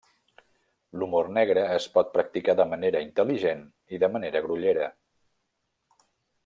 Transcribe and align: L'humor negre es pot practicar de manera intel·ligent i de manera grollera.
L'humor 1.01 1.29
negre 1.37 1.65
es 1.75 1.85
pot 1.97 2.09
practicar 2.15 2.57
de 2.61 2.67
manera 2.73 3.03
intel·ligent 3.09 3.61
i 3.97 4.01
de 4.05 4.13
manera 4.17 4.43
grollera. 4.47 4.89